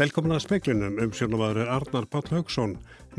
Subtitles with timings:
[0.00, 2.70] Velkomin að speklinum um sjónumadur Arnar Páll Haugsson.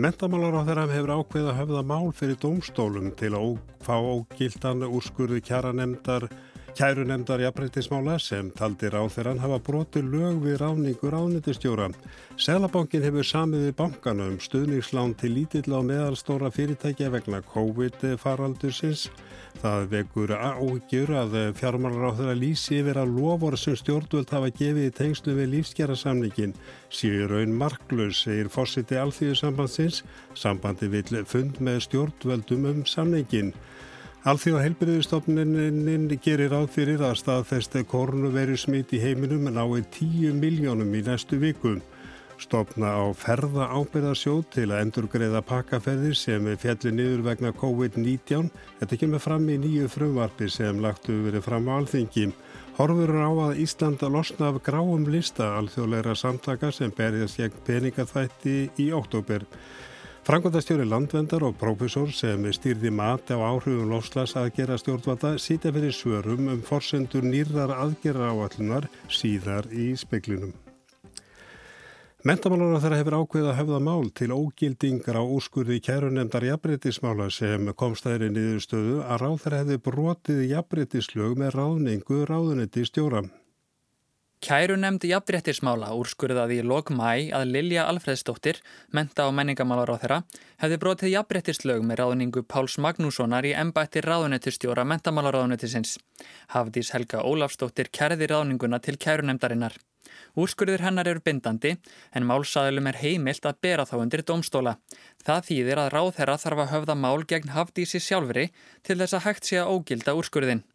[0.02, 5.44] Mentamálar á þeirra hefur ákveð að höfða mál fyrir domstólum til að fá ógildan úrskurðu
[5.46, 6.26] kjara nefndar
[6.72, 11.90] Kæru nefndar jafnbreytismála sem taldir á þeirran hafa broti lög við ráningur ánættistjóra.
[12.40, 19.10] Selabankin hefur samið við bankana um stuðningslán til lítill á meðalstóra fyrirtækja vegna COVID-faraldursins.
[19.60, 24.88] Það vekur ágjur að fjármálar á þeirra lýsi yfir að lofur sem stjórnvöld hafa gefið
[24.88, 26.56] í tengslu við lífsgerarsamningin
[26.88, 30.06] séu raun marklaus, segir fórsiti alþjóðsambandsins.
[30.40, 33.52] Sambandi vil fund með stjórnvöldum um samningin.
[34.22, 41.02] Alþjóða heilbyrðistofnunin gerir áð fyrir að staðfesti korunveru smit í heiminum nái 10 miljónum í
[41.08, 41.80] næstu viku.
[42.38, 48.54] Stopna á ferða ábyrðarsjóð til að endur greiða pakkaferðir sem fjallir niður vegna COVID-19.
[48.84, 52.30] Þetta kemur fram í nýju frumvarpi sem lagtu verið fram á alþingi.
[52.78, 58.92] Horfur á að Íslanda losna af gráum lista alþjóðleira samtaka sem berjast gegn peningaþætti í
[58.94, 59.50] oktober.
[60.22, 66.52] Frangvandastjóri landvendar og prófessor sem stýrði mat á áhrifum lofslags aðgera stjórnvalda sýta fyrir svörum
[66.54, 70.54] um forsendur nýrðar aðgera áallunar síðar í speklinum.
[72.22, 77.74] Mentamálar á þeirra hefur ákveð að höfða mál til ógildingar á úrskurði kærunemdar jafnbreytismála sem
[77.74, 83.26] komstæðir í niðurstöðu að ráð þeirra hefði brotið jafnbreytislög með ráðningu ráðunetti stjóra.
[84.42, 88.58] Kæru nefndi jafnréttismála úrskurðaði í lok mæ að Lilja Alfredsdóttir,
[88.90, 90.18] menta og menningamálar á þeirra,
[90.64, 96.00] hefði brotið jafnréttislög með ráðningu Páls Magnússonar í embætti ráðunettistjóra mentamálaráðunettisins.
[96.56, 99.78] Hafdís Helga Ólafsdóttir kærði ráðninguna til kæru nefndarinnar.
[100.34, 101.76] Úrskurður hennar eru bindandi
[102.18, 104.80] en málsaðilum er heimilt að bera þá undir domstóla.
[105.22, 108.50] Það þýðir að ráð þeirra þarf að höfða mál gegn Hafdísi sjálfri
[108.82, 110.66] til þess að hægt sé að ógilda úrskurðin.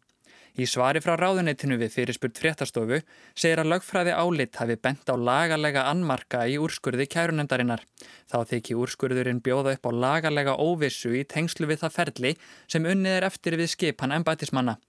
[0.57, 2.97] Í svari frá ráðuneytinu við fyrirspurt fréttastofu
[3.37, 7.83] segir að lögfræði álit hafi bent á lagalega annmarka í úrskurði kærunendarinnar.
[8.25, 12.33] Þá þykji úrskurðurinn bjóða upp á lagalega óvissu í tengslu við það ferli
[12.65, 14.79] sem unnið er eftir við skipan embætismanna.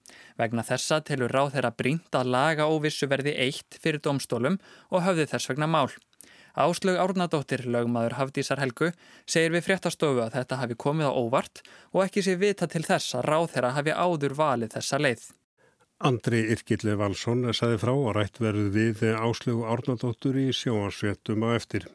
[0.41, 4.57] Vegna þessa telur ráð þeirra brínt að laga óvissu verði eitt fyrir domstólum
[4.89, 5.93] og höfði þess vegna mál.
[6.57, 8.89] Áslög Árnadóttir, lögmaður Hafdísar Helgu,
[9.29, 11.61] segir við fréttastofu að þetta hafi komið á óvart
[11.93, 15.29] og ekki sé vita til þess að ráð þeirra hafi áður valið þessa leið.
[15.99, 21.89] Andri Irkilli Valsson saði frá og rætt verið við áslögu Árnaldóttur í sjóansvéttum á eftir.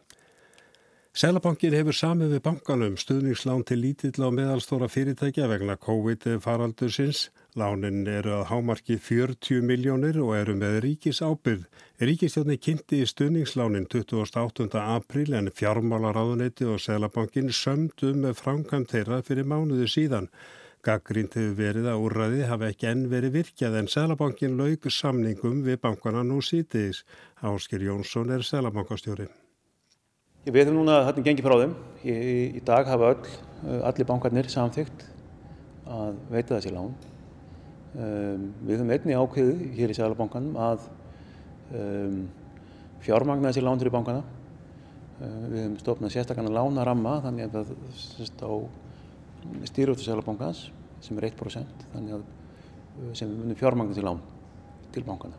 [1.16, 7.30] Sælabankin hefur samið við bankanum stuðningslán til lítill á meðalstóra fyrirtækja vegna COVID-faraldursins.
[7.56, 11.62] Lánin eru að hámarki 40 miljónir og eru með ríkis ábyrð.
[12.02, 14.68] Ríkistjóðni kynnti í stuðningslánin 28.
[14.82, 20.28] april en fjármálaráðuneyti og Sælabankin sömdu með framkvæm þeirra fyrir mánuðu síðan.
[20.84, 25.78] Gaggrínt hefur verið að úrraði hafi ekki enn verið virkjað en Sælabankin laug samningum við
[25.80, 27.04] bankana nú sítiðis.
[27.40, 29.30] Ásker Jónsson er Sælabankastjóri.
[30.44, 31.74] Við hefum núna hérna gengið frá þeim.
[32.04, 32.14] Í,
[32.60, 33.32] í dag hafa öll,
[33.88, 35.06] allir bankarnir samþygt
[35.88, 36.92] að veita þessi lán.
[37.94, 40.88] Um, við höfum einni ákveðu hér í Sælabankanum að
[41.80, 42.22] um,
[43.04, 44.24] fjármagna þessi lán til bankana.
[45.20, 48.52] Uh, við höfum stofnað sérstakana lánaramma þannig að það á
[49.68, 50.68] stýrjóttu Sælabankans
[51.04, 54.22] sem er 1% þannig að uh, sem við munum fjármagna til lán
[54.94, 55.38] til bankana.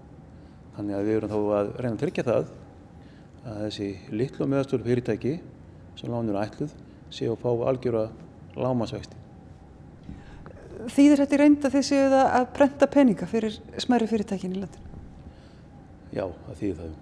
[0.76, 2.50] Þannig að við erum þá að reyna að tryggja það
[3.46, 5.36] að þessi litlu og meðastóru fyrirtæki
[5.96, 6.74] sem lánur ætluð
[7.14, 8.08] séu að fá algjöra
[8.60, 9.22] lámasvexti.
[10.92, 14.96] Þýðir þetta í reynda þegar séu það að brenda peninga fyrir smæri fyrirtækin í landinu?
[16.16, 16.96] Já, það þýðir það.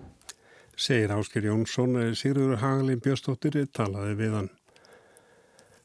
[0.83, 4.49] Segir Ásker Jónsson, Sigurður Hagalín Björnstóttir talaði við hann.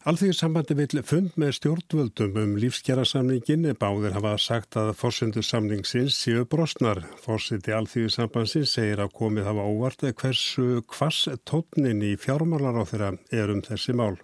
[0.07, 7.01] Alþjóðsambandi vil fund með stjórnvöldum um lífskjærasamningin báðir hafa sagt að fórsendu samningsins séu brosnar.
[7.19, 13.51] Fórsiti Alþjóðsambansins segir að komið hafa óvart hversu kvass tótnin í fjármálar á þeirra er
[13.51, 14.15] um þessi mál.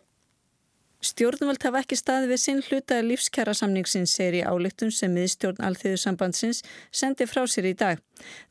[1.05, 6.63] Stjórnvöld hafa ekki staði við sinn hluta lífskjara samningsins segir í álittum sem miðstjórn Alþjóðsambandsins
[6.97, 7.99] sendi frá sér í dag.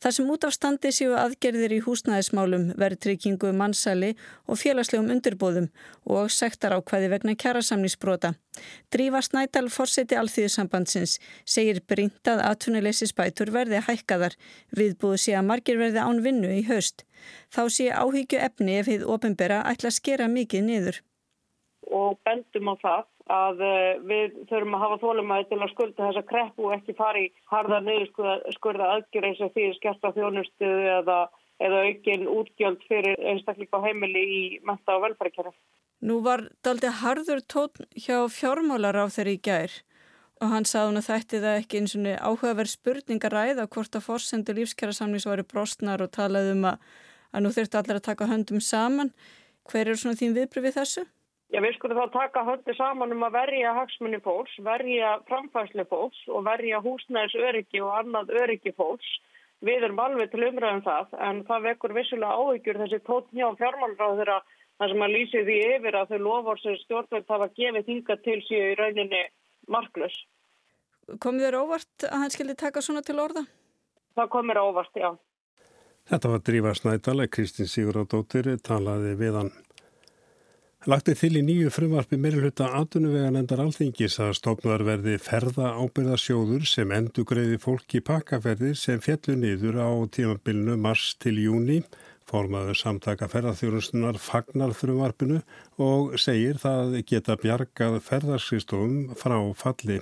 [0.04, 4.12] Það sem út af standi séu aðgerðir í húsnæðismálum, verðtrykkingu, mannsali
[4.46, 5.72] og félagslegum undirbóðum
[6.14, 8.36] og sektar ákvæði vegna kjara samningsbrota.
[8.94, 11.16] Drífa Snædal, fórseti Alþjóðsambandsins,
[11.56, 14.38] segir brínt að atvinnuleysi spætur verði hækkaðar,
[14.78, 17.02] viðbúðu sé að margir verði án vinnu í haust.
[17.50, 21.02] Þá sé áhyggju efni ef heið ofinbera ætla að skera mikið niður
[21.92, 26.26] og bendum á það að eh, við þurfum að hafa þólumæði til að skulda þessa
[26.32, 31.20] kreppu og ekki fara í harða niðurskurða aðgjur eins og því skert á þjónustu eða,
[31.64, 35.56] eða aukin útgjöld fyrir einstakleika heimili í menta og velfærikerfi.
[36.04, 39.80] Nú var daldi harður tótt hjá fjármálar á þeirri í gær
[40.44, 44.06] og hann sað hún að þætti það ekki eins og áhugaverð spurningar ræða hvort að
[44.10, 46.84] forsendu lífskjara samlýs var í brostnar og talaði um að
[47.34, 49.12] að nú þurftu allir að taka höndum saman.
[49.70, 51.06] Hver eru svona þín viðbröð við þessu?
[51.54, 56.24] Já, við skulum þá taka höndi saman um að verja hagsmunni fólks, verja framfæslu fólks
[56.34, 59.10] og verja húsnæðis öryggi og annað öryggi fólks.
[59.62, 64.18] Við erum alveg til umræðum það en það vekur vissulega áhyggjur þessi tótt njá fjármálráð
[64.20, 64.38] þeirra
[64.82, 68.40] þar sem að lýsi því yfir að þau lofur sem stjórnvöld hafa gefið hinga til
[68.48, 69.22] síðu í rauninni
[69.70, 70.16] marklus.
[71.22, 73.46] Komið þér óvart að hann skildi taka svona til orða?
[74.18, 75.12] Það komir óvart, já.
[76.10, 79.54] Þetta var Drífa Snædal, Kristín Sigurðardóttir talaði við hann.
[80.84, 87.24] Lagtið til í nýju frumvarfi meiruluta atvinnuveganendar alþingis að stofnar verði ferða ábyrðasjóður sem endur
[87.30, 91.80] greiði fólk í pakkaferði sem fjallu niður á tímabilinu mars til júni
[92.30, 95.42] Formaður samtaka ferðarþjónustunar fagnar frumvarpinu
[95.84, 100.00] og segir það geta bjargað ferðarskistofum frá falli.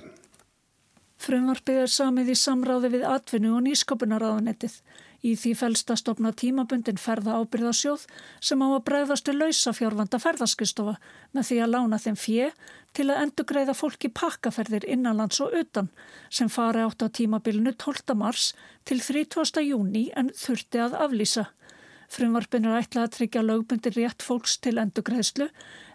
[1.22, 4.78] Frumvarpið er samið í samráði við atvinnu og nýsköpunaraðanettið.
[5.22, 8.08] Í því fælst að stopna tímabundin ferða ábyrðasjóð
[8.42, 10.96] sem á að bregðastu lausa fjárvanda ferðarskistofa
[11.30, 12.48] með því að lána þeim fjö
[12.98, 15.92] til að endur greiða fólki pakkaferðir innanlands og utan
[16.26, 18.18] sem fari átt á tímabilinu 12.
[18.18, 18.50] mars
[18.82, 19.62] til 30.
[19.62, 21.46] júni en þurfti að aflýsa.
[22.12, 25.52] Frumvarpin er ætlað að tryggja lögbundir rétt fólks til endugreðslu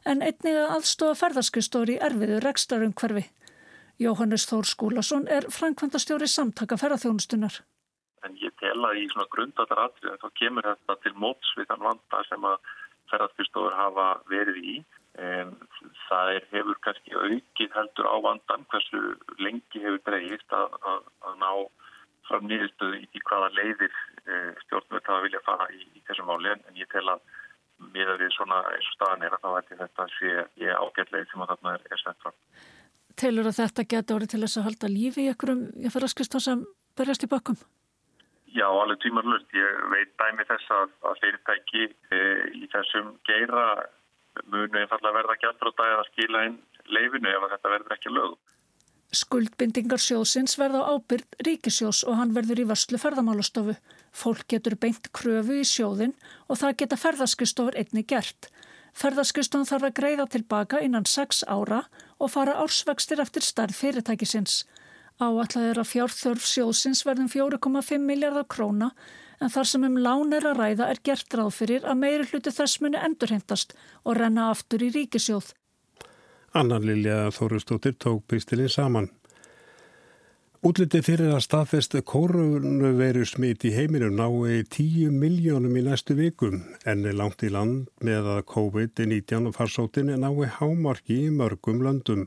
[0.07, 3.27] en einnig að aðstofa ferðarskristóri í erfiðu rekstarum hverfi.
[3.99, 7.65] Jóhannes Þór Skúlason er framkvæmdastjóri samtaka ferðarþjónustunar.
[8.77, 12.69] Að í svona grundatar atrið þá kemur þetta til móts við þann vanda sem að
[13.11, 14.77] ferðarskristóður hafa verið í.
[15.17, 15.55] En
[16.05, 19.01] það er, hefur kannski aukið heldur á vandan hversu
[19.41, 21.51] lengi hefur dreyist að, að, að ná
[22.27, 23.93] fram nýðustöðu í hvaða leiðir
[24.27, 27.23] eh, stjórnvöld hafa vilja fara í, í þessum máli en ég tel að
[27.93, 30.33] miða við svona eins og staðan er að þá ætti þetta sé
[30.63, 32.37] ég ágætleið sem að þarna er, er sett fram.
[33.17, 36.63] Telur að þetta geta orðið til þess að halda lífi í einhverjum fyrraskristar sem
[36.97, 37.57] berjast í bakkum?
[38.55, 39.49] Já, alveg tímarlust.
[39.55, 42.19] Ég veit dæmi þess að, að fyrirtæki e,
[42.63, 43.65] í þessum geira
[44.45, 48.39] munu einfallega verða dag að skila inn leifinu ef þetta verður ekki lögum.
[49.15, 53.77] Skuldbindingar sjóðsins verða á ábyrð ríkisjós og hann verður í vörslu ferðamálastofu.
[54.11, 56.15] Fólk getur beint kröfu í sjóðin
[56.47, 58.49] og það geta ferðarskistofur einni gert.
[58.97, 61.85] Ferðarskistofun þarf að greiða tilbaka innan 6 ára
[62.19, 64.65] og fara ársvextir eftir starf fyrirtækisins.
[65.17, 68.91] Áallega er að fjárþörf sjóðsins verðum 4,5 miljardar króna
[69.41, 72.53] en þar sem um lán er að ræða er gert ráð fyrir að meiri hluti
[72.53, 73.73] þess muni endurhengtast
[74.03, 75.53] og renna aftur í ríkisjóð.
[76.57, 79.09] Anna Lilja Þórustóttir tók pistilinn saman.
[80.65, 87.05] Útlitið fyrir að staðfest koronaviru smit í heiminum nái 10 miljónum í næstu vikum en
[87.05, 92.25] er langt í land með að COVID-19 farsótin nái hámarki í mörgum löndum.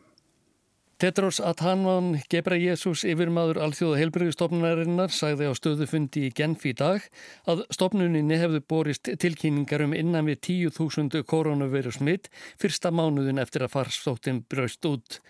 [1.01, 7.07] Tetros Adhanom Gebreyesus yfirmaður alþjóða heilbyrjustofnunarinnar sagði á stöðufundi í Genf í dag
[7.49, 12.29] að stofnuninni hefðu borist tilkynningar um innan við 10.000 koronaviru smitt
[12.61, 15.23] fyrsta mánuðin eftir að farsóttin braust út.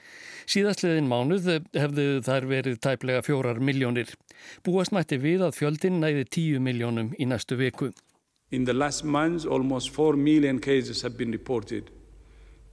[0.50, 1.46] Síðastliðin mánuð
[1.78, 4.10] hefðu þær verið tæplega fjórar miljónir.
[4.66, 7.92] Búast mætti við að fjöldin næði 10 miljónum í næstu viku.
[8.50, 11.94] In the last months almost 4 million cases have been reported.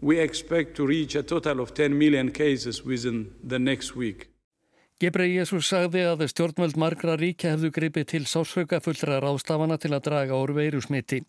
[0.01, 4.29] We expect to reach a total of 10 million cases within the next week.
[4.97, 10.07] Gebrei Jésús sagði að stjórnvöld margra ríkja hefðu gripið til sásauka fullra ráðstafana til að
[10.07, 11.19] draga úr veiru smiti.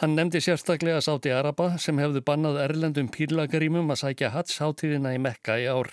[0.00, 5.20] Hann nefndi sérstaklega Sáti Araba sem hefðu bannað erlendum pýrlagarímum að sækja hats hátíðina í
[5.20, 5.92] Mekka í ár.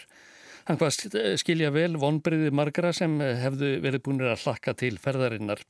[0.68, 5.64] Hann hvað skilja vel vonbriði margra sem hefðu verið búinir að hlakka til ferðarinnar.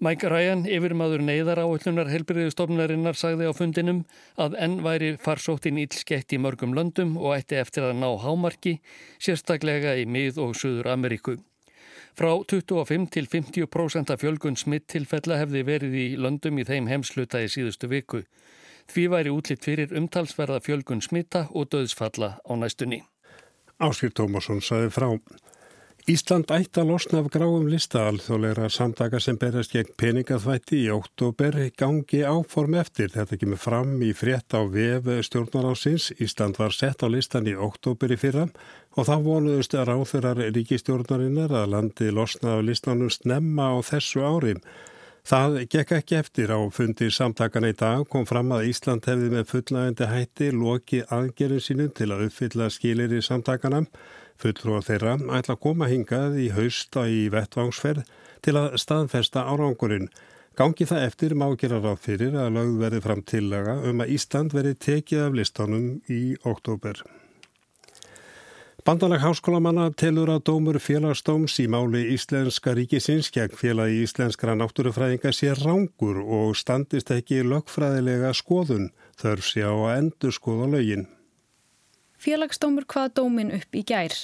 [0.00, 3.98] Mike Ryan, yfirmaður neyðar áallunar helbriðistofnarinnar, sagði á fundinum
[4.40, 8.78] að enn væri farsóttin ílskeitt í mörgum löndum og ætti eftir að ná hámarki,
[9.20, 11.36] sérstaklega í mið- og Suður Ameríku.
[12.16, 17.52] Frá 25 til 50% af fjölgun smittilfella hefði verið í löndum í þeim heimsluta í
[17.52, 18.22] síðustu viku.
[18.88, 23.04] Því væri útlitt fyrir umtalsverða fjölgun smitta og döðsfalla á næstunni.
[23.76, 25.12] Áskir Tómasson saði frá.
[26.10, 31.54] Ísland ætti að losna af gráum lista alþjóðleira samtaka sem berast gegn peningaþvætti í óttúber
[31.78, 33.12] gangi áform eftir.
[33.12, 36.08] Þetta kemur fram í frétt á vef stjórnarásins.
[36.18, 38.48] Ísland var sett á listan í óttúber í fyrra
[38.96, 44.58] og þá vonuðust ráþurar ríkistjórnarinnar að landi losna af listanum snemma á þessu árim.
[45.26, 49.46] Það gekk ekki eftir á fundi samtakana í dag kom fram að Ísland hefði með
[49.50, 53.84] fullnægandi hætti loki aðgerðin sínum til að uppfylla skilir í samtakana.
[54.40, 58.08] Fulltrúar þeirra ætla að koma hingað í hausta í vettvangsferð
[58.40, 60.08] til að staðfesta árangurinn.
[60.56, 64.56] Gangi það eftir má gera ráð fyrir að lögð verði fram tillaga um að Ísland
[64.56, 67.04] verði tekið af listanum í oktober.
[68.80, 75.52] Bandalag háskólamanna telur að dómur félagsdóms í máli Íslenska ríkisins gegn félagi Íslenskra náttúrufræðinga sé
[75.58, 78.88] rángur og standist ekki lögfræðilega skoðun
[79.20, 81.04] þörf sé á að endur skoða lögin.
[82.16, 84.16] Félagsdómur hvaða dómin upp í gær.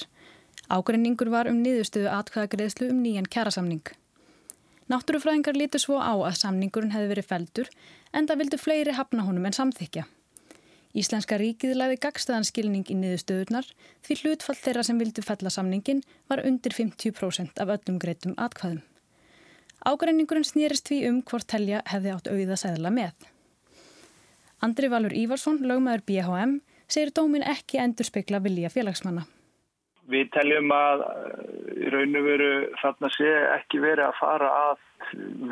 [0.73, 3.85] Ágreiningur var um niðurstöðu atkvæðagreðslu um nýjan kjærasamning.
[4.89, 7.73] Náttúrufræðingar lítu svo á að samningurinn hefði verið feldur
[8.09, 10.09] en það vildu fleiri hafna honum en samþykja.
[10.95, 13.67] Íslenska ríkið laði gagstaðan skilning í niðurstöðunar
[14.07, 18.83] því hlutfall þeirra sem vildu fella samningin var undir 50% af öllum greitum atkvæðum.
[19.85, 23.13] Ágreiningurinn snýrist því um hvort telja hefði átt auða segla með.
[24.63, 29.27] Andri Valur Ívarsson, lögmaður BHM, segir dómin ekki endur spekla vilja félagsmanna.
[30.07, 32.51] Við teljum að eh, raun og veru
[32.81, 34.85] þarna sé ekki verið að fara að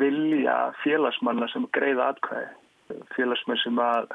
[0.00, 2.48] vilja félagsmanna sem greiða atkvæði.
[3.14, 4.08] Félagsmenn sem að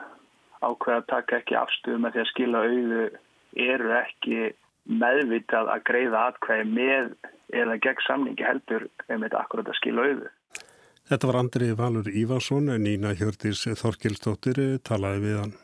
[0.61, 3.05] ákveða að taka ekki afstöðu með því að skila auðu
[3.71, 4.51] eru ekki
[5.01, 7.09] meðvitað að greiða atkvæði með
[7.61, 10.29] eða gegn samningi heldur einmitt akkurat að skila auðu.
[11.11, 15.57] Þetta var Andri Valur Ívarsson en Nína Hjörðis Þorkilstóttir talaði við hann.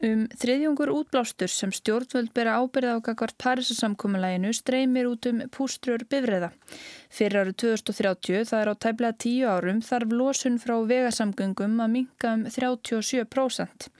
[0.00, 6.52] Um þriðjungur útblástur sem stjórnvöld bera ábyrða á kakvart Parísasamkominlæginu streymir út um pústrur bifriða.
[7.10, 12.36] Fyrir árið 2030, það er á tæblega tíu árum, þarf losun frá vegasamgöngum að minka
[12.36, 13.90] um 37%.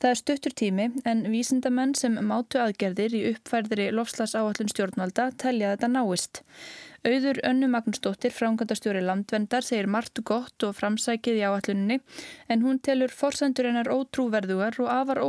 [0.00, 5.92] Það er stuttur tími en vísindamenn sem mátu aðgerðir í uppfærðri lofslasáallun stjórnvalda telja þetta
[5.92, 6.44] náist.
[7.04, 11.98] Auður Önnu Magnúsdóttir, frámkvæmdastjóri landvendar, segir margt gott og framsækið í áalluninni
[12.48, 15.20] en hún telur forsendur hennar ótrúverðugar og afar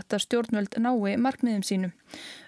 [0.00, 1.92] ólíklagt að stjórnvöld nái markmiðum sínum.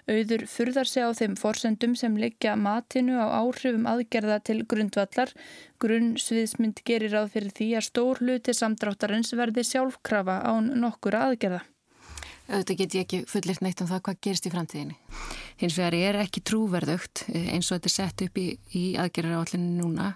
[0.07, 5.31] Auður furðar sig á þeim forsendum sem leggja matinu á áhrifum aðgerða til grundvallar.
[5.79, 11.63] Grunn sviðsmynd gerir ráð fyrir því að stór hluti samdráttarins verði sjálfkrafa án nokkura aðgerða
[12.43, 14.95] auðvitað get ég ekki fullirt neitt um það hvað gerist í framtíðinni.
[15.61, 19.77] Hins vegar er ekki trúverðugt eh, eins og þetta er sett upp í, í aðgerðaráallinu
[19.79, 20.09] núna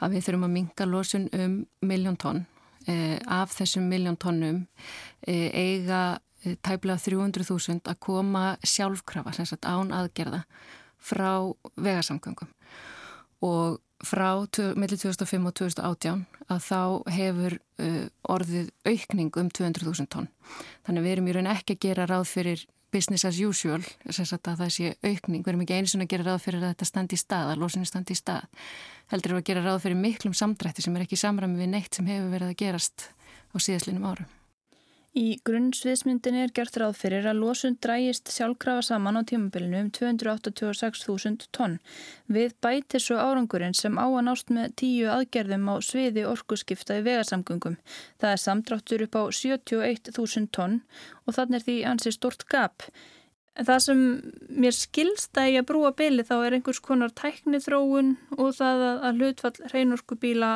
[0.00, 2.46] að við þurfum að minga losun um miljón tonn.
[2.86, 4.60] Eh, af þessum miljón tonnum
[5.26, 6.20] eh, eiga
[6.66, 10.44] tæplega 300.000 að koma sjálfkrafa, sem sagt án aðgerða
[10.96, 12.50] frá vegarsamgöngum
[13.46, 14.30] og frá
[14.76, 16.80] millir 2005 og 2018 að þá
[17.16, 20.28] hefur uh, orðið aukning um 200.000 tonn.
[20.86, 24.52] Þannig við erum í raun ekki að gera ráð fyrir business as usual, þess að
[24.60, 25.42] það sé aukning.
[25.42, 27.62] Við erum ekki eins og að gera ráð fyrir að þetta standi í stað, að
[27.64, 28.46] losinu standi í stað.
[29.12, 32.08] Heldur við að gera ráð fyrir miklum samdrætti sem er ekki samræmi við neitt sem
[32.10, 33.08] hefur verið að gerast
[33.52, 34.35] á síðaslinum árum.
[35.16, 41.46] Í grunnsviðsmyndinni er gert ráð fyrir að losun drægist sjálfkrafa saman á tímabilinu um 286.000
[41.56, 41.78] tonn
[42.28, 47.04] við bæti svo árangurinn sem á að nást með tíu aðgerðum á sviði orkuskipta í
[47.06, 47.78] vegasamgöngum.
[48.20, 50.82] Það er samdráttur upp á 71.000 tonn
[51.24, 52.84] og þannig er því ansi stort gap.
[53.56, 54.02] Það sem
[54.52, 59.22] mér skilst að ég að brúa byli þá er einhvers konar tæknithróun og það að
[59.22, 60.52] hlutfall hreinorskubíla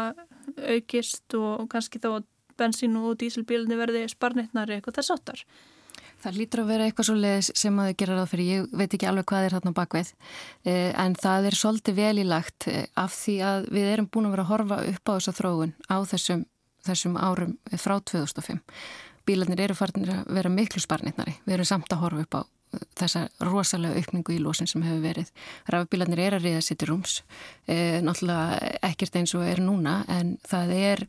[0.68, 2.28] aukist og kannski þá að
[2.60, 5.44] bensín og dísilbílunni verði sparnitnari eitthvað þess áttar.
[6.20, 8.96] Það lítur að vera eitthvað svo leiðis sem að þau gera ráð fyrir, ég veit
[8.96, 10.10] ekki alveg hvað er þarna bakveð,
[10.68, 14.28] eh, en það er svolítið vel í lagt eh, af því að við erum búin
[14.28, 16.44] að vera að horfa upp á þessa þróun á þessum,
[16.84, 18.60] þessum árum frá 2005.
[19.24, 23.24] Bílarnir eru farinir að vera miklu sparnitnari, við erum samt að horfa upp á þessa
[23.42, 25.30] rosalega aukningu í lósin sem hefur verið.
[25.72, 27.16] Rafbílarnir er að riða sér til rúms,
[27.66, 31.02] e, náttúrulega ekkert eins og er núna en það er,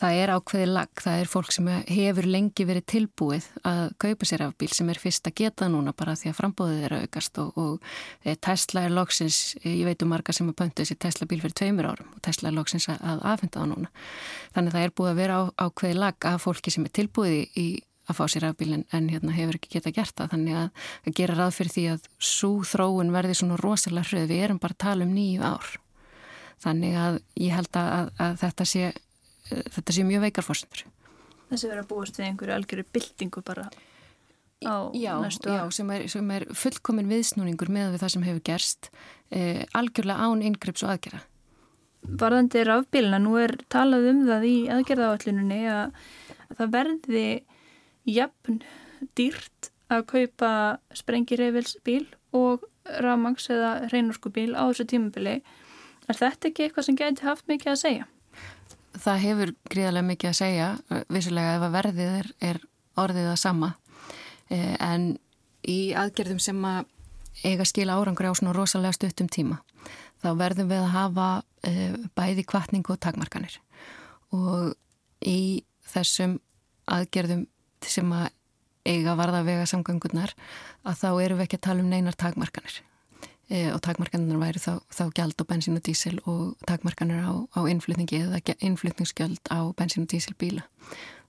[0.00, 4.44] það er ákveði lag, það er fólk sem hefur lengi verið tilbúið að kaupa sér
[4.44, 7.92] rafbíl sem er fyrst að geta núna bara því að frambóðið er aukast og, og
[8.22, 11.42] e, Tesla er loksins, e, ég veit um marga sem har pöntið sér Tesla bíl
[11.42, 13.92] fyrir tveimur árum og Tesla er loksins að afhenda það núna.
[14.54, 17.68] Þannig það er búið að vera á, ákveði lag af fólki sem er tilbúið í
[18.10, 20.32] að fá sér afbílinn en hérna hefur ekki geta gert það.
[20.34, 24.26] Þannig að það gera ráð fyrir því að svo þróun verði svona rosalega hröð.
[24.30, 25.70] Við erum bara að tala um nýju ár.
[26.60, 28.90] Þannig að ég held að, að þetta sé
[29.50, 30.84] þetta sé mjög veikarforsendur
[31.50, 33.64] Þessi verður að búast við einhverju algjöru byltingu bara
[34.60, 38.44] á já, næstu já, sem er, sem er fullkomin viðsnúningur með við það sem hefur
[38.46, 38.90] gerst
[39.34, 41.24] eh, algjörlega án yngrips og aðgerða.
[42.20, 45.98] Varðandi rafbílina, nú er talað um það í aðgerðaáallunni að,
[46.46, 47.24] að það verði
[48.08, 48.60] jafn
[49.18, 50.52] dýrt að kaupa
[50.94, 52.66] sprengireyfilsbíl og
[53.02, 55.40] ramangs eða reynorskubíl á þessu tímubili.
[56.08, 58.06] Er þetta ekki eitthvað sem geti haft mikið að segja?
[59.00, 60.68] Það hefur gríðarlega mikið að segja,
[61.12, 62.62] vissulega ef að verðið er, er
[62.98, 63.72] orðið að sama
[64.50, 65.12] eh, en
[65.68, 66.86] í aðgerðum sem að
[67.46, 69.60] eiga skila árangur á svona rosalega stuttum tíma
[70.20, 71.28] þá verðum við að hafa
[71.66, 73.56] eh, bæði kvartning og takmarkanir
[74.34, 74.74] og
[75.26, 76.38] í þessum
[76.90, 77.46] aðgerðum
[77.86, 78.28] sem að
[78.88, 80.32] eiga varða vega samgöngunar
[80.88, 82.80] að þá eru við ekki að tala um neinar takmarkanir
[83.50, 87.60] e, og takmarkanir væri þá, þá gjald á bensín og dísil og takmarkanir á, á
[87.68, 90.64] innflutningi eða innflutningsgjöld á bensín og dísilbíla.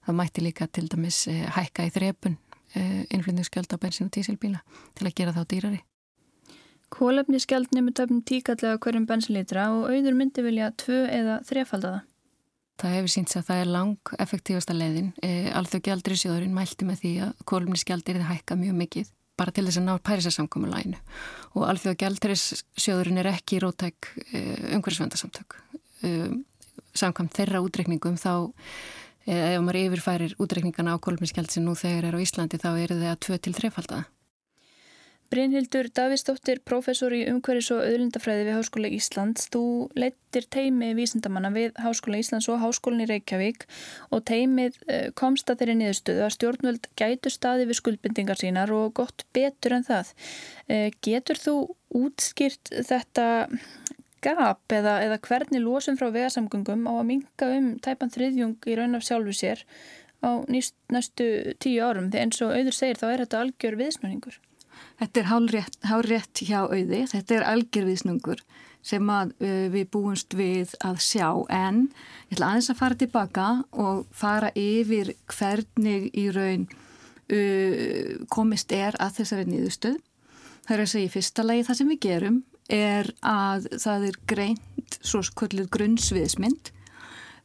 [0.06, 2.38] Það mætti líka til dæmis e, hækka í þrepun
[2.74, 4.62] e, innflutningsgjöld á bensín og dísilbíla
[4.96, 5.82] til að gera þá dýrari.
[6.92, 12.02] Kólefnisgjald nefnir töfnum tíkallega hverjum bensinlítra og auður myndi vilja tvö eða þrefaldaða.
[12.80, 15.10] Það hefur sínt að það er lang effektífasta leiðin.
[15.22, 19.54] E, Alþjóð gjaldri sjóðurinn mælti með því að kólumnisgjald er það hækka mjög mikið bara
[19.54, 20.98] til þess að ná pærisasamkomulæginu
[21.56, 24.42] og Alþjóð gjaldri sjóðurinn er ekki í rótæk e,
[24.76, 25.58] umhverfisvendasamtök.
[26.02, 26.10] E,
[26.98, 28.32] samkvæmt þeirra útrekningum þá
[29.26, 32.98] e, ef maður yfirfærir útrekningana á kólumnisgjald sem nú þegar er á Íslandi þá eru
[32.98, 34.08] það að 2-3 faldaða.
[35.32, 39.46] Brynhildur Davísdóttir, professor í umhverfis og auðlindafræði við Háskóla Íslands.
[39.48, 39.62] Þú
[39.96, 43.64] leittir teimi vísindamanna við Háskóla Íslands og Háskólan í Reykjavík
[44.12, 48.92] og teimið eh, komst að þeirri niðurstöðu að stjórnvöld gætu staði við skuldbindingar sínar og
[49.00, 50.12] gott betur en það.
[50.68, 51.56] Eh, getur þú
[52.02, 53.26] útskýrt þetta
[54.22, 59.00] gap eða, eða hvernig losum frá vegasamgöngum á að minga um tæpan þriðjung í raun
[59.00, 59.64] af sjálfu sér
[60.20, 62.12] á nýst, næstu tíu árum?
[62.12, 64.42] Þegar eins og auður segir þá er þetta algjör viðsmörningur.
[65.00, 68.44] Þetta er hálrétt, hálrétt hjá auði, þetta er algjörviðsnungur
[68.82, 71.28] sem að, uh, við búumst við að sjá.
[71.50, 71.84] En
[72.30, 78.98] ég ætla aðeins að fara tilbaka og fara yfir hvernig í raun uh, komist er
[79.02, 79.98] að þessari nýðustöð.
[80.62, 84.20] Það er að segja í fyrsta lagi það sem við gerum er að það er
[84.30, 86.70] greint svo skolluð grunnsviðsmynd.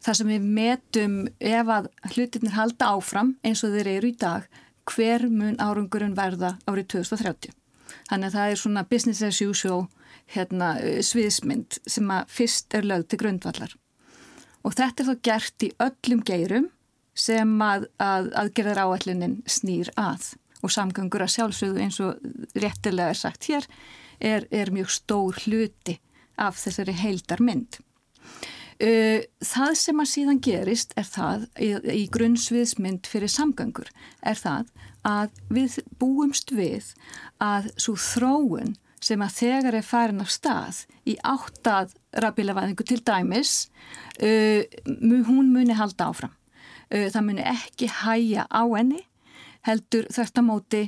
[0.06, 4.46] Þar sem við metum ef að hlutinir halda áfram eins og þeir eru í dag
[4.92, 7.54] hver mun árangurinn verða árið 2030.
[8.10, 9.88] Þannig að það er svona business as usual
[10.34, 13.76] hérna, eh, sviðsmynd sem að fyrst er lögð til grundvallar.
[14.64, 16.70] Og þetta er þá gert í öllum geirum
[17.18, 22.18] sem að, að aðgerðar áallunin snýr að og samgangur að sjálfsögðu eins og
[22.58, 23.68] réttilega er sagt hér
[24.20, 26.00] er, er mjög stór hluti
[26.38, 27.78] af þessari heildar mynd.
[27.78, 33.90] Uh, það sem að síðan gerist er það í, í grunnsviðsmynd fyrir samgöngur
[34.22, 34.68] er það
[35.08, 36.92] að við búumst við
[37.42, 43.54] að svo þróun sem að þegar er farin af stað í áttað rafbílavæðingu til dæmis
[44.22, 44.64] uh,
[45.28, 46.34] hún muni halda áfram.
[46.90, 49.04] Uh, það muni ekki hæja á henni
[49.68, 50.84] heldur þetta móti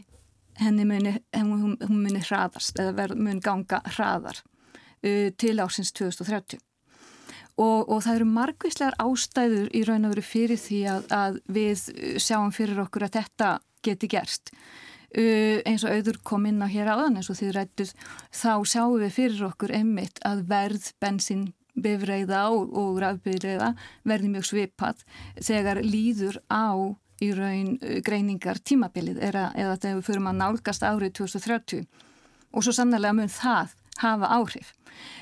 [0.60, 4.41] henni muni, hún, hún muni hraðast eða verð, muni ganga hraðar
[4.99, 6.60] til ásins 2030
[7.60, 11.82] Og, og það eru margvíslegar ástæður í raun og veru fyrir því að, að við
[12.24, 13.50] sjáum fyrir okkur að þetta
[13.84, 14.54] geti gerst.
[15.10, 17.95] Uh, eins og auður kom inn á hér áðan eins og því rættuð
[18.30, 21.48] þá sjáum við fyrir okkur einmitt að verð bensin
[21.82, 23.72] bifreiða og, og rafbyrreiða
[24.08, 25.04] verði mjög svipað
[25.41, 27.74] þegar líður á í raun
[28.06, 31.84] greiningar tímabilið eða þegar við fyrir að nálgast árið 2030
[32.54, 34.74] og svo sannlega mun það hafa áhrif.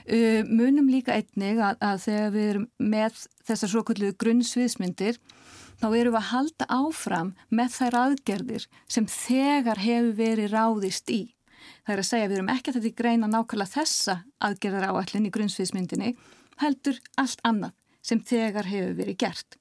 [0.07, 5.19] Uh, munum líka einnig að, að þegar við erum með þessar svo kvöldu grunnsviðsmyndir
[5.77, 11.21] þá erum við að halda áfram með þær aðgerðir sem þegar hefur verið ráðist í.
[11.83, 14.15] Það er að segja við erum ekki að þetta greina nákvæmlega þessa
[14.47, 16.13] aðgerðar áallin í grunnsviðsmyndinni
[16.61, 17.75] heldur allt annað
[18.07, 19.57] sem þegar hefur verið gert.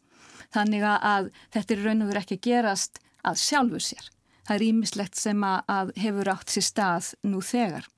[0.55, 4.11] Þannig að þetta er raun og verið ekki að gerast að sjálfu sér.
[4.47, 7.89] Það er ímislegt sem að hefur átt sér stað nú þegar.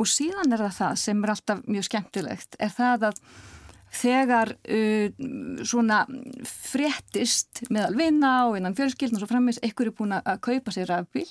[0.00, 3.24] Og síðan er það það sem er alltaf mjög skemmtilegt, er það að
[4.00, 5.24] þegar uh,
[5.66, 6.04] svona
[6.46, 10.92] fréttist meðal vinna og innan fjölskyldn og svo frammeins, ekkur er búin að kaupa sér
[10.92, 11.26] rafbíl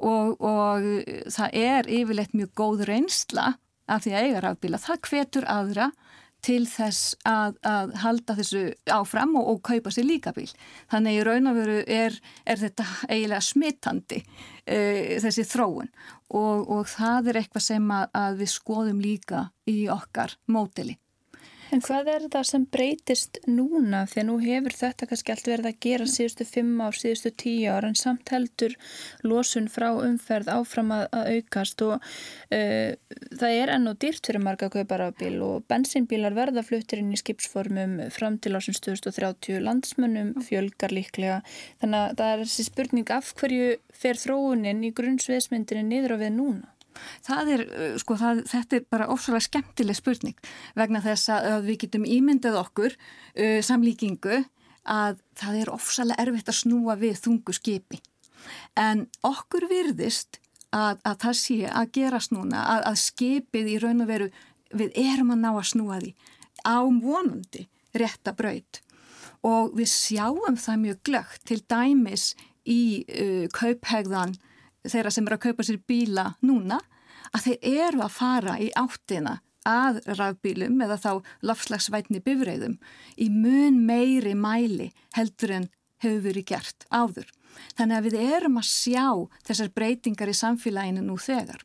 [0.00, 0.88] og, og
[1.32, 3.52] það er yfirleitt mjög góð reynsla
[3.84, 4.80] af því að eiga rafbíla.
[4.80, 5.90] Það hvetur aðra
[6.44, 10.50] til þess að, að halda þessu áfram og, og kaupa sér líka bíl.
[10.92, 14.78] Þannig í raun og veru er, er þetta eiginlega smittandi e,
[15.24, 15.88] þessi þróun
[16.34, 20.98] og, og það er eitthvað sem að, að við skoðum líka í okkar mótili.
[21.74, 24.04] En hvað er það sem breytist núna?
[24.06, 27.72] Því að nú hefur þetta kannski allt verið að gera síðustu fimm ár, síðustu tíu
[27.74, 28.76] ár en samt heldur
[29.26, 34.44] losun frá umferð áfram að, að aukast og uh, það er enn og dýrt fyrir
[34.44, 40.94] marga kauparafbíl og bensinbílar verða fluttir inn í skipsformum fram til ásins 2030 landsmönnum fjölgar
[40.94, 41.40] líklega.
[41.82, 46.32] Þannig að það er þessi spurning af hverju fer þróunin í grunnsveismyndinni niður á við
[46.38, 46.73] núna?
[47.26, 51.80] Það er, uh, sko, það, þetta er bara ofsalega skemmtileg spurning vegna þess að við
[51.84, 54.42] getum ímyndað okkur uh, samlíkingu
[54.84, 58.00] að það er ofsalega erfitt að snúa við þungu skipi.
[58.76, 60.40] En okkur virðist
[60.74, 64.30] að, að það sé að gerast núna, að, að skipið í raun og veru,
[64.74, 66.12] við erum að ná að snúa því
[66.64, 68.80] á vonandi rétta braut
[69.44, 72.32] og við sjáum það mjög glögt til dæmis
[72.64, 74.34] í uh, kauphegðan
[74.88, 76.80] þeirra sem eru að kaupa sér bíla núna
[77.34, 81.10] að þeir eru að fara í áttina að rafbílum eða þá
[81.48, 82.76] lofslagsvætni bifræðum
[83.16, 85.70] í mun meiri mæli heldur en
[86.04, 87.30] hefur verið gert áður.
[87.78, 89.06] Þannig að við erum að sjá
[89.46, 91.64] þessar breytingar í samfélaginu nú þegar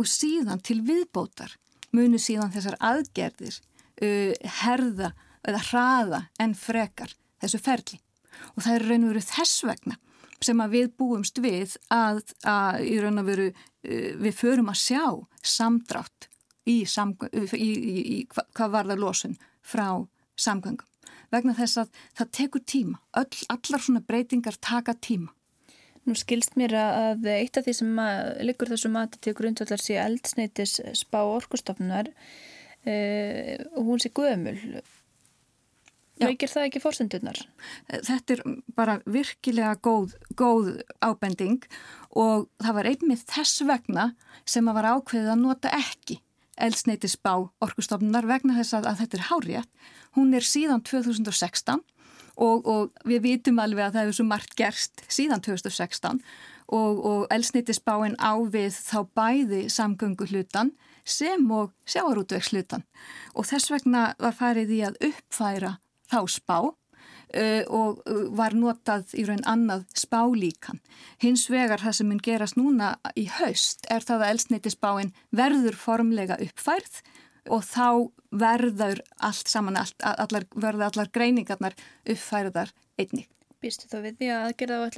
[0.00, 1.52] og síðan til viðbótar
[1.94, 5.12] munu síðan þessar aðgerðir uh, herða
[5.44, 8.00] eða hraða en frekar þessu ferli
[8.54, 9.98] og það er raun og veru þess vegna
[10.44, 14.80] sem að við búumst við að, að í raun og veru uh, við förum að
[14.82, 15.04] sjá
[15.44, 16.28] samdrátt
[16.64, 19.88] í, í, í, í hvað var það losun frá
[20.40, 20.88] samgöngum.
[21.32, 23.00] Vegna þess að það tekur tíma.
[23.18, 25.32] Öll, allar svona breytingar taka tíma.
[26.04, 28.00] Nú skilst mér að eitt af því sem
[28.44, 34.58] liggur þessu mati til grundvallar sé eldsneitis spá orkustofnunar uh, hún sé gömul
[36.20, 37.40] Veikir það ekki fórsendurnar?
[37.90, 38.42] Þetta er
[38.76, 40.68] bara virkilega góð, góð
[41.02, 41.64] ábending
[42.14, 44.12] og það var einmið þess vegna
[44.46, 46.20] sem að var ákveðið að nota ekki
[46.62, 47.32] eldsneitisbá
[47.64, 49.70] orkustofnunar vegna þess að, að þetta er hárétt.
[50.14, 51.82] Hún er síðan 2016
[52.36, 56.22] og, og við vitum alveg að það hefur svo margt gerst síðan 2016
[56.74, 60.72] og, og eldsneitisbáin ávið þá bæði samgöngu hlutan
[61.04, 62.86] sem og sjáarútvegs hlutan
[63.34, 65.74] og þess vegna var farið í að uppfæra
[66.10, 70.80] þá spá uh, og uh, var notað í raun annað spálíkan.
[71.22, 76.40] Hins vegar það sem mun gerast núna í haust er það að elsneitisbáin verður formlega
[76.44, 77.02] uppfærð
[77.52, 77.88] og þá
[78.34, 81.76] verður allt saman, allt, allar, verður allar greiningarnar
[82.08, 83.28] uppfærðar einnig.
[83.64, 84.88] Býstu þá við því að aðgerða á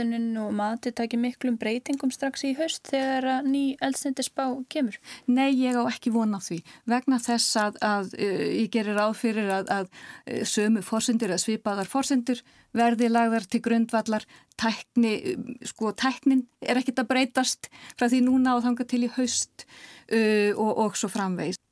[0.42, 4.96] og mati taki miklum breytingum strax í höst þegar ný eldsnendisbá kemur?
[5.30, 6.58] Nei, ég á ekki vona á því.
[6.90, 11.92] Vegna þess að, að uh, ég gerir áfyrir að, að uh, sömu fórsendur eða svipaðar
[11.92, 12.42] fórsendur
[12.74, 14.26] verði lagðar til grundvallar
[14.58, 15.14] tækni,
[15.62, 19.68] sko tæknin er ekkit að breytast frá því núna og þanga til í höst
[20.10, 21.62] uh, og, og svo framvegist.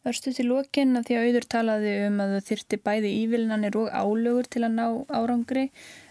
[0.00, 3.90] Örstu til lókin að því að auður talaði um að það þyrti bæði ívilnanir og
[3.92, 5.64] álögur til að ná árangri.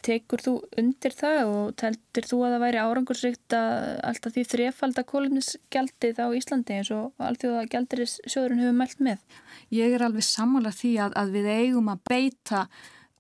[0.06, 5.06] Tekur þú undir það og teltir þú að það væri árangursrikt að alltaf því þrefalda
[5.10, 9.25] kólumnisgjaldið á Íslandi eins og allþjóða gjaldiris sjóðurinn hefur mælt með?
[9.73, 12.63] Ég er alveg sammála því að, að við eigum að beita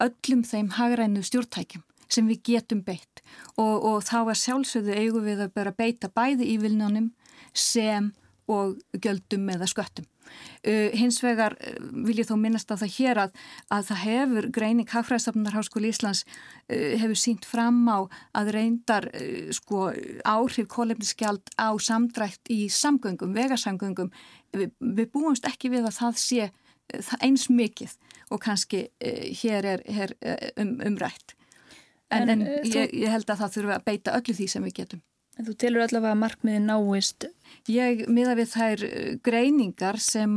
[0.05, 3.23] öllum þeim hagrænu stjórntækjum sem við getum beitt
[3.57, 7.09] og, og þá er sjálfsögðu eigum við að beita bæði ívilnanum
[7.57, 8.13] sem
[8.49, 10.07] og göldum eða sköttum.
[10.59, 13.37] Uh, hins vegar uh, vil ég þó minnast að það hér að,
[13.75, 18.05] að það hefur greining Hagfræðstofnunar Háskóli Íslands uh, hefur sínt fram á
[18.37, 19.89] að reyndar uh, sko,
[20.27, 24.13] áhrif kólefnisgjald á samdrækt í samgöngum, vegasamgöngum.
[24.55, 27.97] Við, við búumst ekki við að það sé uh, eins mikið
[28.29, 30.15] og kannski uh, hér er hér,
[30.59, 31.35] um, umrætt.
[32.09, 34.81] En, en, en ég, ég held að það þurfa að beita öllu því sem við
[34.81, 35.05] getum
[35.39, 37.25] En þú telur allavega að markmiði náist?
[37.71, 40.33] Ég miða við þær eh, greiningar sem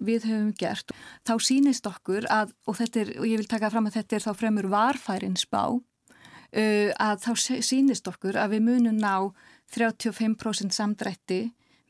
[0.00, 0.94] við höfum gert.
[1.28, 4.32] Þá sínist okkur að, og, er, og ég vil taka fram að þetta er þá
[4.38, 7.32] fremur varfærin spá, uh, að þá
[7.68, 9.28] sínist okkur að við munum ná
[9.76, 11.42] 35% samdrætti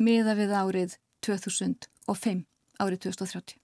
[0.02, 2.42] miða við árið 2005,
[2.83, 3.61] árið 2030.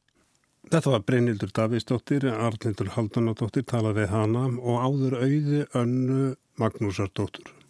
[0.71, 7.62] Þetta var Brynildur Davíðsdóttir, Arlindur Haldanadóttir talaði hana og áður auði önnu Magnúsardóttur.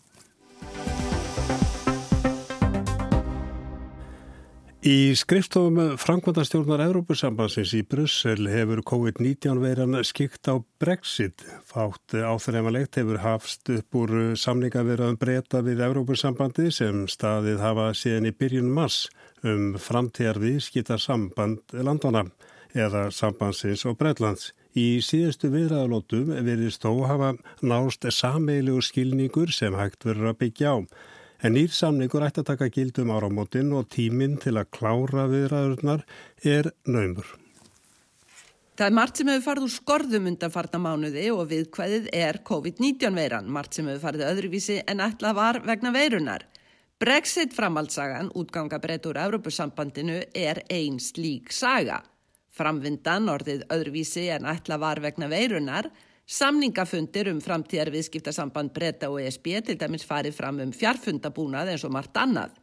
[4.82, 11.44] Í skriftofum Frankvandastjórnar Európusambansins í Brussel hefur COVID-19 veiran skikt á Brexit.
[11.70, 18.34] Fátt áþreifanlegt hefur hafst upp úr samningavirðan breyta við Európusambandi sem staðið hafa síðan í
[18.34, 19.04] byrjun mars
[19.46, 22.26] um framtíðarvið skita samband landana
[22.74, 24.50] eða sambansins og Breitlands.
[24.74, 30.78] Í síðustu viðræðalótum verðist þó hafa nást sameiglegu skilningur sem hægt verður að byggja á.
[31.42, 36.04] En nýr samningur ætti að taka gildum áramótin og tíminn til að klára viðræðurnar
[36.46, 37.26] er naumur.
[38.78, 43.18] Það er margt sem hefur farið úr skorðum undan farna mánuði og viðkvæðið er COVID-19
[43.18, 46.46] veiran, margt sem hefur farið öðruvísi en ætla var vegna veirunar.
[47.02, 51.98] Brexit framhaldsagan, útgangabreitt úr Európusambandinu, er einn slík saga.
[52.54, 55.90] Framvindan orðið öðruvísi en ætla var vegna veirunar
[56.26, 61.92] Samningafundir um framtíðar viðskiptasamband breyta og ESB til dæmis farið fram um fjarfundabúnað eins og
[61.92, 62.54] margt annað.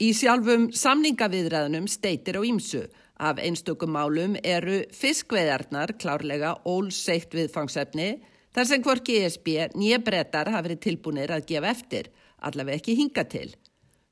[0.00, 2.86] Í sjálfum samningaviðræðunum steitir á ímsu.
[3.20, 8.14] Af einstökum málum eru fiskveðarnar klárlega ólseitt viðfangsefni
[8.54, 12.08] þar sem hvorki ESB nýja breytar hafi verið tilbúinir að gefa eftir,
[12.40, 13.50] allaveg ekki hinga til.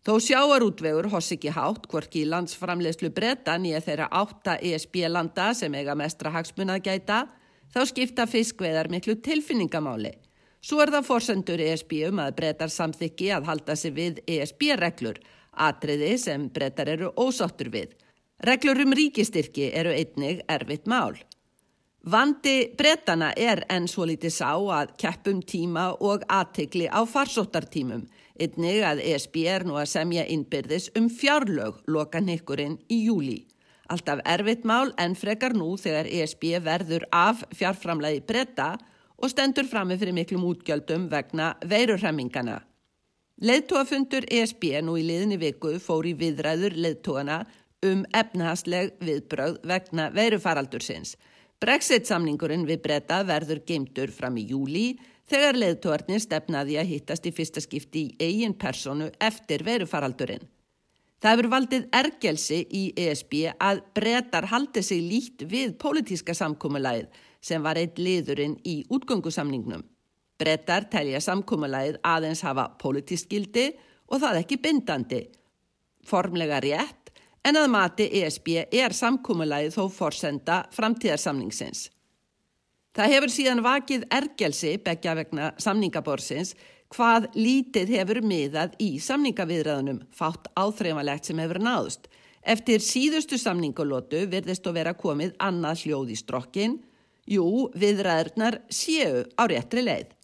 [0.05, 5.97] Þó sjáarútvegur hoss ekki hátt hvorki landsframlegslu breyta nýja þeirra átta ESB landa sem eiga
[5.97, 7.25] mestra hagsmunað gæta
[7.75, 10.15] þá skipta fiskveðar miklu tilfinningamáli.
[10.61, 15.21] Svo er það forsendur ESB um að breytar samþykki að halda sig við ESB-reglur,
[15.55, 17.95] atriði sem breytar eru ósáttur við.
[18.43, 21.19] Reglur um ríkistyrki eru einnig erfitt mál.
[22.09, 28.07] Vandi breytana er enn svo litið sá að keppum tíma og aðtegli á farsóttartímum,
[28.39, 33.41] einnig að ESB er nú að semja innbyrðis um fjárlög loka nikkurinn í júli.
[33.88, 38.74] Alltaf erfitt mál en frekar nú þegar ESB verður af fjárframlegi breyta
[39.16, 42.59] og stendur frammi fyrir miklum útgjöldum vegna veirurhemmingana.
[43.40, 47.38] Leðtóafundur ESB nú í liðinni viku fór í viðræður leðtóana
[47.87, 51.14] um efnahasleg viðbröð vegna veirufaraldursins.
[51.62, 54.98] Brexit-samningurinn við breyta verður geimtur fram í júli
[55.31, 60.44] þegar leðtóarnir stefnaði að hittast í fyrsta skipti í eigin personu eftir veirufaraldurinn.
[61.19, 67.09] Það hefur valdið ergelsi í ESB að breytar haldi sig lít við pólitíska samkómulæð
[67.43, 69.83] sem var eitt liðurinn í útgöngusamningnum.
[70.39, 73.67] Brettar telja samkúmulæðið aðeins hafa pólitískildi
[74.07, 75.21] og það ekki bindandi.
[76.07, 77.11] Formlega rétt
[77.43, 81.89] en að mati ESB er samkúmulæðið þó forsenda framtíðarsamningsins.
[82.95, 86.55] Það hefur síðan vakið ergelsi begja vegna samningaborsins
[86.94, 92.09] hvað lítið hefur miðað í samningaviðræðunum fátt áþreifanlegt sem hefur náðust.
[92.42, 96.79] Eftir síðustu samningalótu verðist að vera komið annað hljóð í strokkin
[97.29, 100.14] Jú, viðræðurnar séu á réttri leið.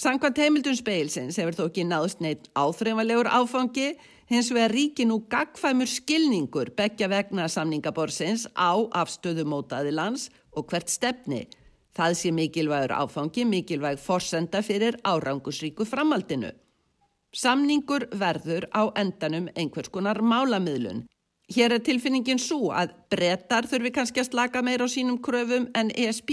[0.00, 3.90] Sankvæmt heimildun speilsins hefur þó ekki náðust neitt áþreifalegur áfangi,
[4.32, 10.88] hins vegar ríki nú gagfæmur skilningur begja vegna samningaborsins á afstöðu mótaði lands og hvert
[10.88, 11.44] stefni.
[11.96, 16.52] Það sé mikilvægur áfangi, mikilvæg forsenda fyrir árangusríku framaldinu.
[17.32, 21.06] Samningur verður á endanum einhvers konar málamiðlun.
[21.52, 25.90] Hér er tilfinningin svo að brettar þurfi kannski að slaka meir á sínum kröfum en
[25.92, 26.30] ESB,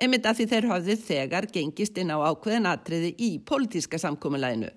[0.00, 4.68] einmitt að því þeir hafið þegar gengist inn á ákveðin atriði í politíska samkómulæginu.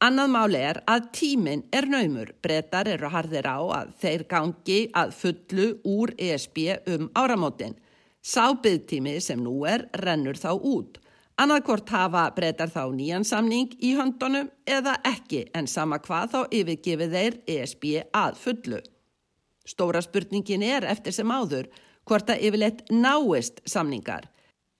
[0.00, 2.32] Annað máli er að tíminn er naumur.
[2.40, 6.60] Brettar eru harðir á að þeir gangi að fullu úr ESB
[6.94, 7.76] um áramótin.
[8.20, 10.98] Sábyðtími sem nú er rennur þá út.
[11.40, 17.14] Annarkort hafa brettar þá nýjan samning í höndunum eða ekki en sama hvað þá yfirgefið
[17.16, 18.80] þeir ESB að fullu.
[19.64, 21.70] Stóra spurningin er eftir sem áður
[22.04, 24.28] hvort að yfirleitt náist samningar.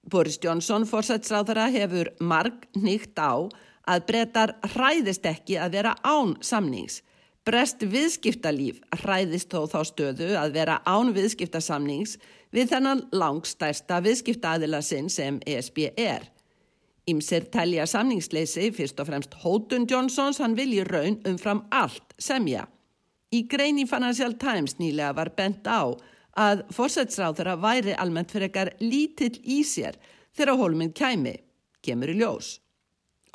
[0.05, 3.49] Boris Johnson, fórsætsráðara, hefur marg nýtt á
[3.89, 7.01] að breytar hræðist ekki að vera án samnings.
[7.45, 12.19] Brest viðskiptalíf hræðist þó þá stöðu að vera án viðskiptasamnings
[12.55, 16.27] við þennan langstærsta viðskiptaðila sinn sem ESB er.
[17.09, 22.67] Ímser telja samningsleysi fyrst og fremst Hótun Johnsons hann vilji raun umfram allt semja.
[23.31, 25.95] Í grein í Financial Times nýlega var bent á
[26.39, 29.97] að fórsætsráðara væri almennt fyrir ekkar lítill í sér
[30.35, 31.37] þegar hólminn kæmi,
[31.83, 32.59] kemur í ljós.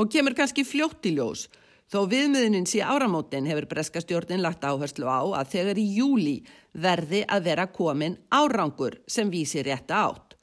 [0.00, 1.46] Og kemur kannski fljótt í ljós,
[1.92, 6.36] þó viðmiðunin sí áramótin hefur breskastjórnin lagt áherslu á að þegar í júli
[6.72, 10.36] verði að vera komin árangur sem vísi rétta átt.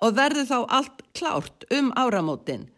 [0.00, 2.70] Og verði þá allt klárt um áramótin.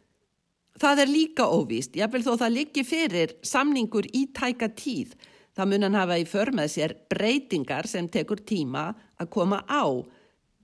[0.81, 5.13] Það er líka óvíst, jáfnvel þó það liggi fyrir samningur í tæka tíð,
[5.53, 8.87] Það mun hann hafa í för með sér breytingar sem tekur tíma
[9.21, 9.85] að koma á.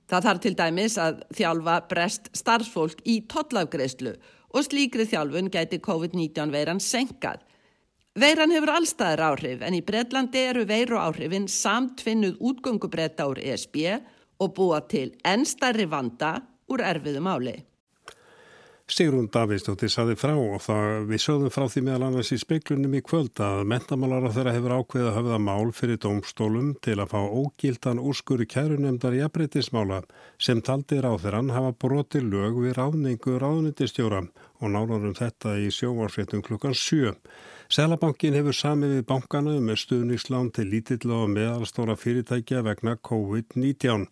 [0.08, 4.22] Það þarf til dæmis að þjálfa brest starfsfólk í tollafgreðslu og
[4.56, 7.44] slíkri þjálfun gæti COVID-19 veiran senkað.
[8.18, 13.76] Veiran hefur allstaðir áhrif en í Breitlandi eru veiru áhrifin samtvinnuð útgöngubreyta úr ESB
[14.42, 16.32] og búa til ennstærri vanda
[16.72, 17.54] úr erfiðu máli.
[18.88, 23.02] Sigrun Davidsdóttir saði frá og það við sögðum frá því meðal annars í speiklunum í
[23.04, 27.18] kvöld að mentamálar á þeirra hefur ákveðið að höfða mál fyrir domstólum til að fá
[27.20, 30.00] ógildan úrskuru kærunemdar jafnbreytismála
[30.40, 36.40] sem taldir á þeirran hafa broti lög við ráðningu ráðnitistjóra og nálarum þetta í sjóvarsréttum
[36.48, 37.12] klukkan 7.
[37.68, 44.08] Selabankin hefur samið við bankana með stuðningslán til lítill og meðalstóra fyrirtækja vegna COVID-19.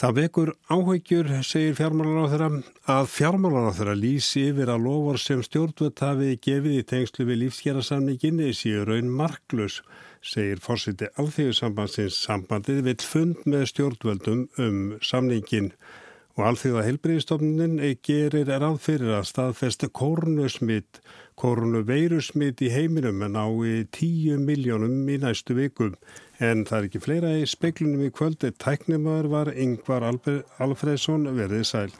[0.00, 2.46] Það vekur áhaugjur, segir fjármálar á þeirra,
[2.88, 7.38] að fjármálar á þeirra lýsi yfir að lofar sem stjórnvöld hafi gefið í tengslu við
[7.42, 9.82] lífsgerðarsamninginni síður raun marklus,
[10.24, 15.68] segir fórsiti alþjóðsambandsins sambandið vill fund með stjórnvöldum um samningin
[16.38, 21.02] og alþjóða helbreyðistofnin gerir ráð fyrir að staðfesta kórnusmitt,
[21.36, 25.92] kórnuveirusmitt í heiminum en á í tíu miljónum í næstu vikum.
[26.40, 28.54] En það er ekki fleira í speiklunum í kvöldi.
[28.56, 31.90] Tæknimaður var Yngvar Alfredsson verið sæl.